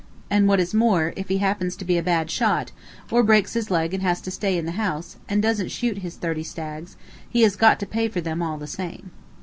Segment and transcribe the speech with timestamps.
[0.31, 2.71] And, what is more, if he happens to be a bad shot,
[3.11, 6.15] or breaks his leg and has to stay in the house, and doesn't shoot his
[6.15, 6.97] thirty stags,
[7.29, 9.11] he has got to pay for them all the same.